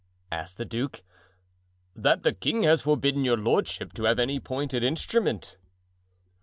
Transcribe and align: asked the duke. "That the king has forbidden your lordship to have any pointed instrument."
asked 0.31 0.57
the 0.57 0.65
duke. 0.65 1.03
"That 1.95 2.23
the 2.23 2.33
king 2.33 2.63
has 2.63 2.81
forbidden 2.81 3.23
your 3.23 3.37
lordship 3.37 3.93
to 3.93 4.05
have 4.05 4.17
any 4.17 4.39
pointed 4.39 4.81
instrument." 4.81 5.57